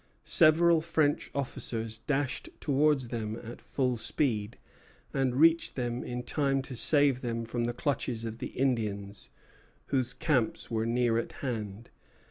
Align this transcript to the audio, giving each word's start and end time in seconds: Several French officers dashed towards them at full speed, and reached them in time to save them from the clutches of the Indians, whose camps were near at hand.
Several 0.23 0.81
French 0.81 1.29
officers 1.35 1.99
dashed 1.99 2.49
towards 2.59 3.09
them 3.09 3.35
at 3.43 3.61
full 3.61 3.97
speed, 3.97 4.57
and 5.13 5.35
reached 5.35 5.75
them 5.75 6.03
in 6.03 6.23
time 6.23 6.63
to 6.63 6.75
save 6.75 7.21
them 7.21 7.45
from 7.45 7.65
the 7.65 7.71
clutches 7.73 8.25
of 8.25 8.39
the 8.39 8.47
Indians, 8.47 9.29
whose 9.93 10.15
camps 10.15 10.71
were 10.71 10.87
near 10.87 11.19
at 11.19 11.33
hand. 11.45 11.91